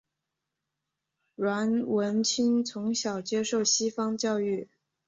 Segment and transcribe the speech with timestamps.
[1.35, 4.67] 阮文清从小接受西方教育。